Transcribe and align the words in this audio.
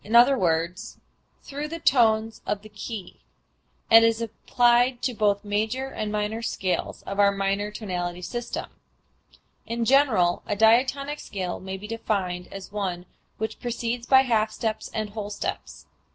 e._, 0.03 0.95
through 1.43 1.67
the 1.67 1.77
tones 1.77 2.41
of 2.47 2.63
the 2.63 2.69
key), 2.69 3.19
and 3.91 4.03
is 4.03 4.19
applied 4.19 4.99
to 4.99 5.13
both 5.13 5.45
major 5.45 5.89
and 5.89 6.11
minor 6.11 6.41
scales 6.41 7.03
of 7.03 7.19
our 7.19 7.31
modern 7.31 7.71
tonality 7.71 8.19
system. 8.23 8.65
In 9.67 9.85
general 9.85 10.41
a 10.47 10.55
diatonic 10.55 11.19
scale 11.19 11.59
may 11.59 11.77
be 11.77 11.85
defined 11.85 12.47
as 12.51 12.71
one 12.71 13.05
which 13.37 13.59
proceeds 13.59 14.07
by 14.07 14.23
half 14.23 14.51
steps 14.51 14.89
and 14.91 15.11
whole 15.11 15.29
steps. 15.29 15.85